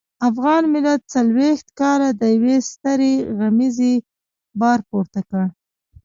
[0.29, 3.93] افغان ملت څلويښت کاله د يوې سترې غمیزې
[4.59, 5.43] بار پورته کړ.